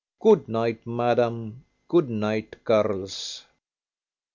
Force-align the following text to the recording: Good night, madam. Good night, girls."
Good 0.19 0.47
night, 0.49 0.87
madam. 0.87 1.63
Good 1.87 2.09
night, 2.09 2.63
girls." 2.63 3.45